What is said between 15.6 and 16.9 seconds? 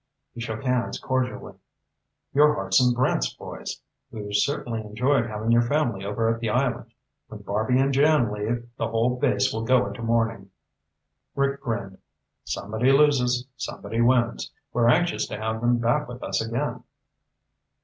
them back with us again."